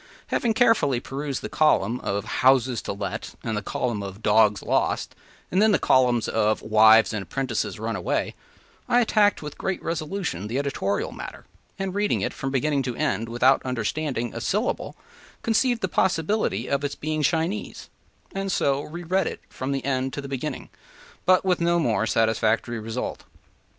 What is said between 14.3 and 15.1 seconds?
a syllable,